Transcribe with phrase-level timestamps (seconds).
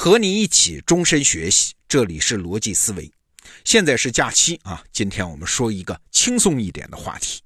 [0.00, 3.10] 和你一起终身学习，这里是逻辑思维。
[3.64, 7.42] 现在是假期啊，今天我们说一个轻松一点的话题。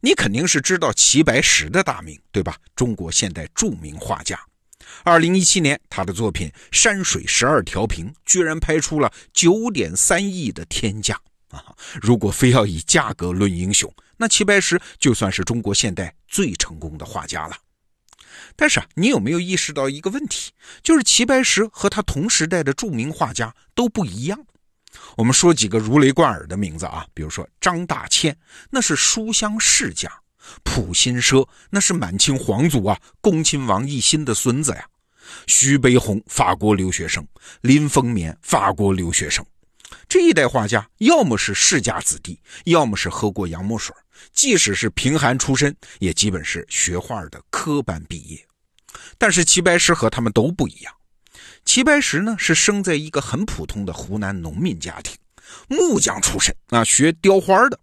[0.00, 2.56] 你肯定是知道齐白石的大名，对吧？
[2.74, 4.36] 中国现代著名画家。
[5.04, 11.14] 二零一七年，他的作品《山水十二条屏》居然拍出了九点三亿的天价
[11.50, 11.64] 啊！
[12.02, 17.56] 如果非要以价格论英雄，那齐白石就算是中国现代最成功的画家了。
[18.56, 20.52] 但是啊，你有没有意识到一个问题？
[20.82, 24.38] 就是齐白石和他同时代的著名画家都不一样。
[25.16, 28.36] 我们说几个如雷贯耳的名字啊，比如说张大千，
[28.70, 30.08] 那是书香世家；
[30.62, 34.82] 普心奢，那是满清皇族啊，恭亲王奕欣的孙子呀；
[35.46, 37.22] 徐悲鸿，法国留学生；
[37.60, 39.44] 林风眠，法国留学生。
[40.08, 43.94] 这一代画家，要么是世家子弟，要么是喝过洋墨水。
[44.32, 48.42] 即使是贫寒出身，也基本是学画的科班毕业。
[49.18, 50.94] 但是齐白石和他们都不一样。
[51.66, 55.14] 齐白石呢，是生在一个很普通的湖南农民家庭，
[55.68, 57.78] 木匠出身啊，学雕花的。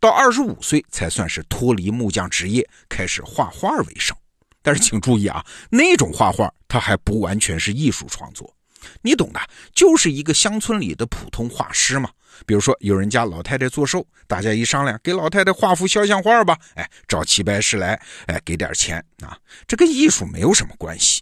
[0.00, 4.16] 到二十五岁才算是脱离木匠职业，开始画画为生。
[4.62, 8.56] 但是请注意啊，那种画画他还不完全是艺术创作。
[9.02, 9.40] 你懂的，
[9.74, 12.10] 就是一个乡村里的普通画师嘛。
[12.46, 16.56] 比如说，有人家老太太做寿，大家一商量，给老太太画幅肖像画吧。
[16.74, 19.36] 哎，找齐白石来，哎，给点钱啊。
[19.66, 21.20] 这跟艺术没有什么关系。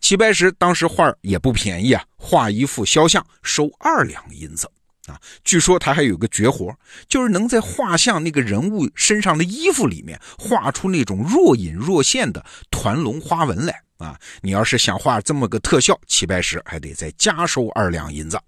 [0.00, 4.68] 齐白石当时画也不便宜啊，画一幅肖像收二两银子
[5.06, 5.20] 啊。
[5.44, 6.74] 据说他还有个绝活，
[7.08, 13.82] 就是能在画像那个人物身上的衣服里面画出那种若隐若现的团龙花纹来。
[14.02, 18.40] 啊，你要是想画这么个特效，齐白石还得再加收二两银子。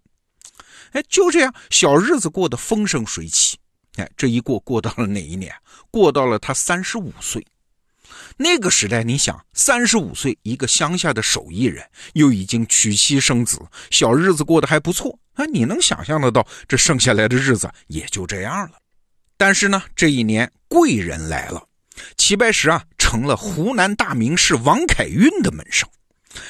[0.93, 3.57] 哎，就这样，小日子过得风生水起。
[3.97, 5.55] 哎，这一过，过到了哪一年？
[5.91, 7.47] 过到了他三十五岁。
[8.37, 15.19] 那个时代，你想，三十五岁一个乡下的手艺人，又已经娶妻生子，小日子过得还不错。
[15.35, 18.79] 啊，你能想象得到，这剩下来的日子也就这样了。
[19.37, 21.67] 但是呢，这一年贵人来了，
[22.17, 22.85] 齐白石啊。
[22.97, 25.87] 成了湖南大名士王凯运的门生。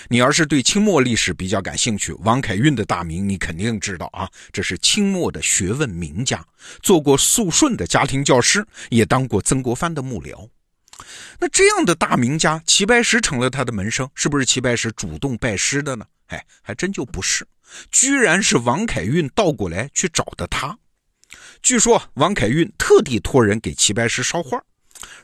[0.08, 4.30] 你要是对清末历史比较感兴趣，王凯运的大名你肯定知道啊。
[4.52, 6.42] 这是清末的学问名家，
[6.80, 10.48] 做过肃顺的家庭教师，也当过曾国藩的幕僚。
[11.40, 16.06] 那这样的大名家，齐白石成了他的门生，是不是齐白石主动拜师的呢？
[16.28, 17.44] 哎，还真就不是，
[17.90, 20.78] 居然是王凯运倒过来去找的他。
[21.62, 24.62] 据说王凯运特地托人给齐白石捎话。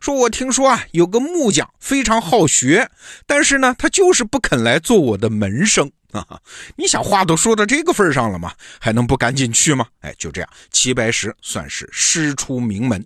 [0.01, 2.91] 说，我听说啊，有个木匠非常好学，
[3.27, 6.41] 但是呢，他就是不肯来做我的门生啊。
[6.77, 8.53] 你想，话都说到这个份上了吗？
[8.79, 9.87] 还能不赶紧去吗？
[10.01, 13.05] 哎，就这样，齐白石算是师出名门。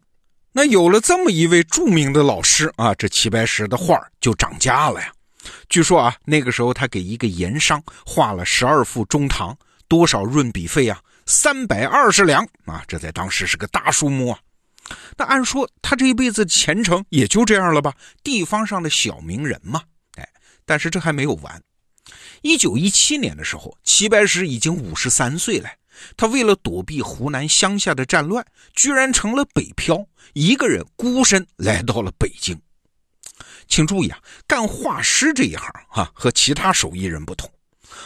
[0.53, 5.12] 那有了这么一位著名的老师啊，这齐白石的画就涨价了呀。
[5.69, 9.56] 据说啊，那个时候他给一个盐商画了十二幅中堂，
[9.89, 10.99] 多少润笔费啊？
[11.27, 14.39] 三百二十两啊，这在当时是个大数目啊。
[15.17, 17.95] 那按说他这一辈子前程也就这样了吧？
[18.22, 19.83] 地方上的小名人嘛，
[20.17, 20.28] 哎，
[20.65, 21.62] 但是这还没有完。
[22.43, 25.69] 一九一七年的时候，齐白石已经五十三岁了。
[26.17, 28.44] 他为了躲避湖南乡下的战乱，
[28.75, 32.61] 居然成了北漂，一个人孤身来到了北京。
[33.67, 37.50] 请注意啊，干画师这一行哈，和其他手艺人不同，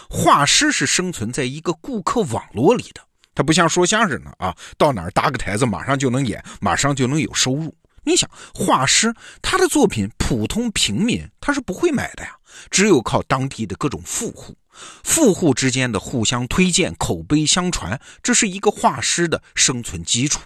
[0.08, 3.07] 画师是生存在一个顾客网络里的。
[3.38, 7.72] 他不像说相声的啊，到哪儿搭个台子，马上就能演，马上就能有收入。
[8.02, 12.34] 你想，画师他的作品，普通平民他是不会买的呀，
[12.68, 14.56] 只有靠当地的各种富户，
[15.04, 20.40] 富户之间的互相推荐、口碑相传，这是一个画师的生存基础。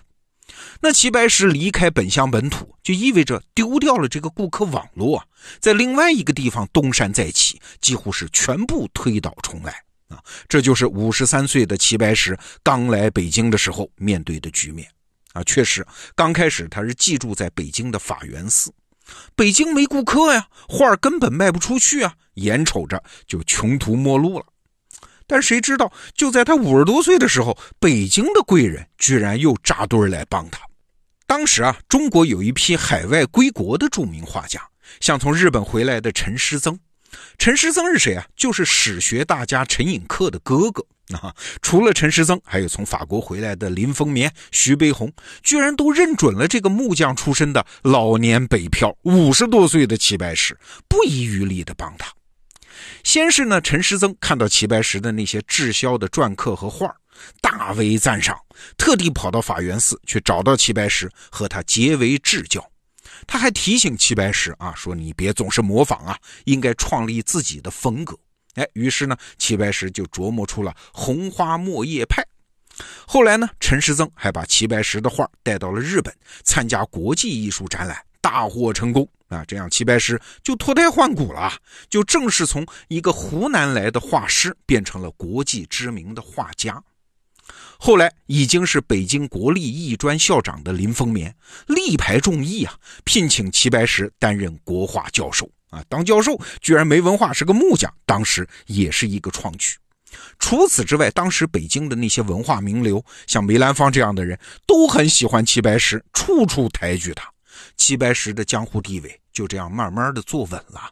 [0.82, 5.24] 那齐白石离开本乡本土，就意味着丢掉了这个顾客网络，
[5.60, 9.82] 在另外一个地方东山再起，几乎是全部推倒重来。
[10.12, 14.88] 啊，这就是五十三岁的齐白石刚来北京的时候面对的局面
[15.32, 15.42] 啊！
[15.44, 18.72] 确实，刚开始他是寄住在北京的法源寺，
[19.34, 24.44] 北京没顾客呀，画根本卖不出去啊，眼瞅着就穷途末路了。
[25.26, 30.60] 但谁知道，就在他五十多岁的时候，北京的贵人居然又扎堆来帮他。
[31.26, 34.60] 当时啊，中国有一批海外归国的著名画家，
[35.00, 36.78] 像从日本回来的陈师曾。
[37.38, 38.26] 陈师曾是谁啊？
[38.36, 40.84] 就是史学大家陈寅恪的哥哥
[41.16, 41.34] 啊。
[41.60, 45.12] 除了陈师曾，还有从法国回来的林风眠、徐悲鸿，
[45.42, 50.56] 居然都认准了这个木匠出身的老年北漂，五十多岁的齐白石，
[50.88, 52.12] 不遗余力的帮他。
[53.04, 56.94] 先是呢，陈师曾看到齐白石的那些滞销的篆刻和画，
[57.41, 58.36] 大为赞赏，
[58.76, 62.65] 特地跑到法源寺去找到齐白石，和他结为至交。
[63.27, 68.19] 他还提醒齐白石啊，说你别总是模仿啊，应该创立自己的风格
[68.54, 72.22] 哎，于是呢，齐白石就琢磨出了红花墨叶派。
[73.07, 79.45] 后来呢，陈师曾还把齐白石的画带到了日本，参加国际艺术展览，大获成功啊！
[79.47, 81.53] 这样齐白石就脱胎换骨了，
[81.89, 86.83] 就正式从一个湖南来的画师变成了国际知名的画家。
[87.78, 91.34] 后来已经是北京国立艺专校长的林风眠
[91.66, 95.83] 力排众议啊，聘请齐白石担任国画教授啊。
[95.89, 99.77] 当教授居然没文化，是个木匠，当时也是一个创举。
[100.39, 107.28] 除此之外，当时北京的那些文化名流，像梅兰芳这样的人，都很喜欢齐白石，处处抬举他。
[107.77, 110.91] 齐白石的江湖地位就这样慢慢的坐稳了。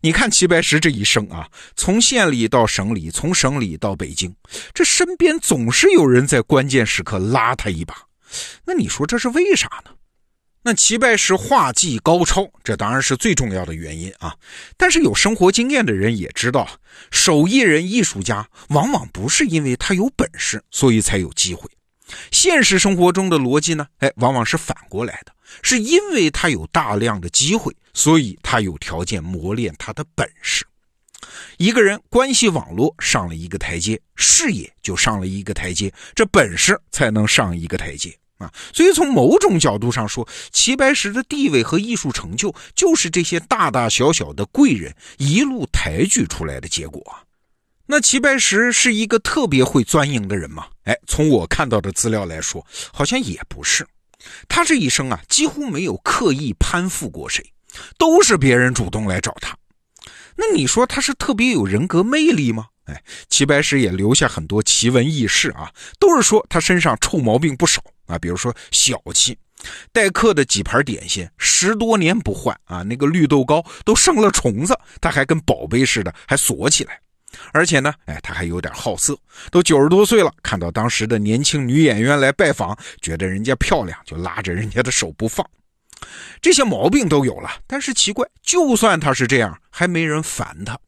[0.00, 4.34] 你看齐白石这一生啊，从县里到省里，从省里到北京，
[4.72, 7.94] 这身边总是有人在关键时刻拉他一把。
[8.64, 9.90] 那你说这是为啥呢？
[10.66, 14.34] 那齐白石画技高超，这当然是最重要的原因啊。
[14.78, 16.66] 但是有生活经验的人也知道，
[17.10, 21.70] 手艺人、艺术家往往不是因为他有本事，所以才有机会。
[22.30, 30.66] 现实生活中的逻辑呢，哎，往往是反过来的，是因为他有大量的机会，所以他有条件磨练他的本事。
[31.56, 38.16] 一个人关系网络上了一个台阶，事业就上了一个台阶，这本事才能上一个台阶。
[38.38, 47.00] 啊，所以从某种角度上说，齐白石的地位和艺术成就，就是这些大大小小的贵人一路抬举出来的结果。
[47.86, 50.66] 那齐白石是一个特别会钻营的人吗？
[50.84, 53.86] 哎，从我看到的资料来说，好像也不是。
[54.48, 57.44] 他这一生啊，几乎没有刻意攀附过谁，
[57.98, 59.56] 都是别人主动来找他。
[60.36, 62.66] 那你说他是特别有人格魅力吗？
[62.86, 67.82] 哎，齐白石也留下很多奇闻异事啊，都是说他身上臭毛病不少。
[68.06, 69.38] 啊，比如说小气，
[69.90, 77.00] 待客的几盘点心十多年不换啊，那个绿豆糕都生了虫子，他还跟宝贝似的还锁起来。
[77.52, 79.18] 而且呢，哎，他还有点好色，
[79.50, 85.48] 都九十多岁了，看到当时的年轻女演员来拜访，觉得人家漂亮，就拉着人家的手不放。
[86.42, 90.78] 这些毛病都有了，但是奇怪，就算他是这样，还没人烦他。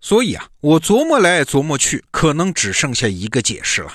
[0.00, 3.92] 所以啊，我琢磨来琢磨去，可能只剩下一个解释了。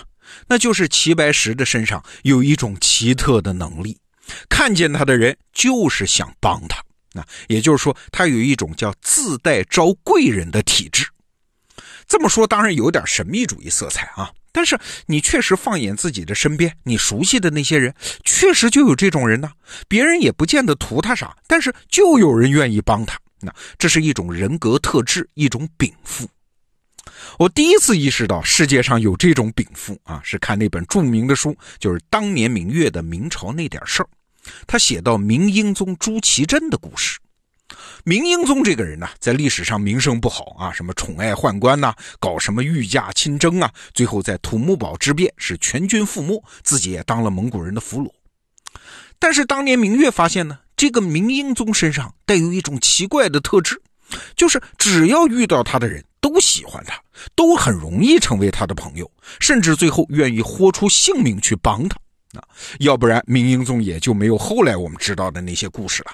[0.47, 3.97] 那就是齐白石的身上有一种奇特的能力，
[4.49, 6.81] 看见他的人就是想帮他。
[7.13, 11.05] 那也就是说，他有一种叫自带招贵人的体质。
[12.11, 19.49] 这么说当然有点神秘主义色彩啊，但是你确实放眼自己的身边，你熟悉的那些人，确实就有这种人呢。
[19.87, 23.17] 别人也不见得图他啥，但是就有人愿意帮他。
[23.39, 26.29] 那这是一种人格特质，一种禀赋。
[27.39, 34.09] 我第一次意识到世界上有这种禀赋啊，是看那本著名的书，就是当年明月的《明朝那点事儿》。
[34.67, 37.20] 他写到明英宗朱祁镇的故事。
[38.03, 48.09] 明英宗这个人呢，在历史上名声不好啊，什么宠爱宦官呐，搞什么御驾亲征啊，最后在土木堡之变是全军覆没，自己也当了蒙古人的俘虏。
[49.19, 53.81] 但是当年明月发现呢，这个明英宗身上带有一种奇怪的特质，
[54.35, 56.03] 就是只要遇到他的人。
[56.21, 57.01] 都喜欢他，
[57.35, 59.09] 都很容易成为他的朋友，
[59.39, 61.97] 甚至最后愿意豁出性命去帮他。
[62.39, 62.45] 啊，
[62.79, 66.11] 要不然明英宗也就没有后来我们知道的那些故事了。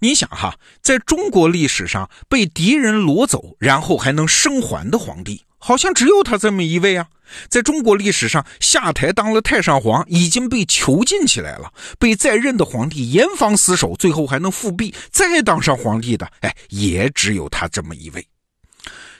[0.00, 7.06] 你想哈，在中国历史上被敌人掳走，然后还能生还的皇帝，好像只有他这么一位啊。
[7.48, 18.26] 在中国历史上下台当了太上皇，已经被囚禁起来了，被在任的皇帝严防死守，最后还能复辟再当上皇帝的，哎，也只有他这么一位。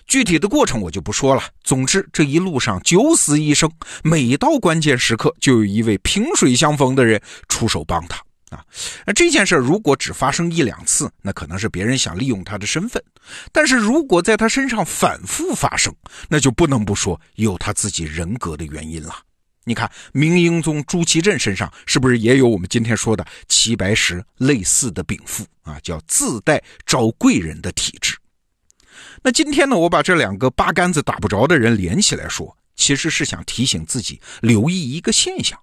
[0.09, 1.43] 具体的过程我就不说了。
[1.63, 3.71] 总之，这一路上九死一生，
[4.03, 8.65] 每到关键时刻，就有一位萍水相逢的人出手帮他啊。
[9.07, 13.01] 那这件事如果只发生一两次，那可能是别人想利用他的身份；
[13.53, 15.95] 但是如果在他身上反复发生，
[16.29, 19.15] 那就不能不说有他自己人格的原因了。
[19.65, 25.79] 你看，明英宗朱祁镇身上是不是也有我们今天说的齐白石类似的禀赋啊？
[25.81, 28.17] 叫自带招贵人的体质。
[29.23, 35.61] 那今天呢，我把这两个八竿子打不着的人连起来说，其实是想提醒自己留意一个现象。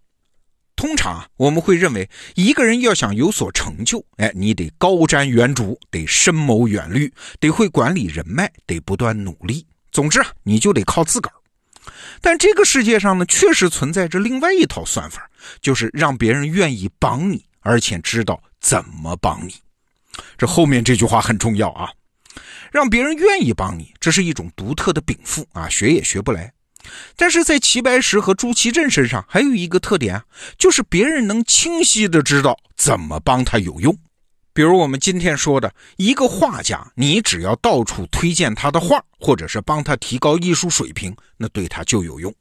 [0.77, 9.65] 通常啊，我们会认为一个人要想有所成就，哎，你得高瞻远瞩，得深谋远虑，得会管理人脉，得不断努力。
[9.91, 11.33] 总之啊，你就得靠自个儿。
[12.21, 15.27] 但这个世界上呢，确实存在着另外一套算法，
[15.59, 19.55] 就是让别人愿意帮你，而且知道怎么帮你。
[20.37, 21.89] 这后面这句话很重要啊。
[22.71, 26.53] 让别人愿意帮你，这是一种独特的禀赋啊，学也学不来。
[27.15, 30.21] 但是在齐白石和朱祁镇身上还有一个特点，
[30.57, 33.97] 就是别人能清晰的知道怎么帮他有用。
[34.53, 42.33] 比如我们今天说的一个画家，你只要到处推荐他的画，或者是帮他提高艺术水平，那对他就有用。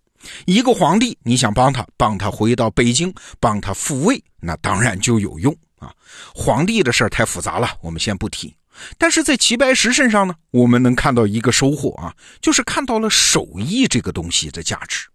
[0.46, 5.92] 一个皇帝，你想帮他，帮他回到北京，帮他复位，那当然就有用啊。
[6.34, 8.52] 皇帝的事儿太复杂了，我们先不提。
[8.98, 15.06] 但是在齐白石身上呢，我们能看到一个收获啊，就是看到了手艺这个东西的价值。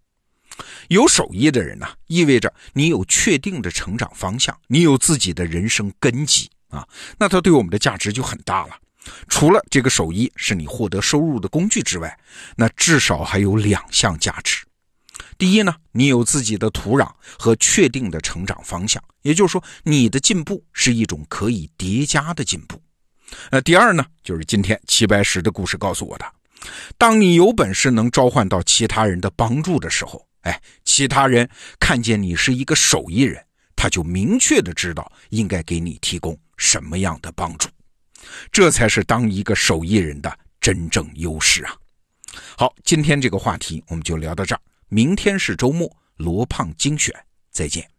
[0.90, 6.88] 有手艺的人呢，意味着你有确定的成长方向，你有自己的人生根基啊，
[7.18, 8.78] 那它对我们的价值就很大了。
[9.28, 12.20] 除了这个手艺是你获得收入的工具之外，
[12.56, 14.64] 那至少还有两项价值。
[15.38, 22.80] 第一呢，你有自己的土壤和确定的成长方向，也就是说，你的进步是一种可以叠加的进步。
[23.50, 26.26] 那第二呢，就是今天齐白石的故事告诉我的：
[26.98, 33.44] 当你有本事能召唤到其他人的帮助的时候，哎，其他人看见你是一个手艺人，
[33.76, 37.70] 他就明确的知道应该给你提供什么样的帮助。
[38.52, 41.76] 这才是当一个手艺人的真正优势啊！
[42.58, 44.62] 好，今天这个话题我们就聊到这儿。
[44.90, 47.14] 明天是周末，罗胖精选，
[47.52, 47.90] 再见。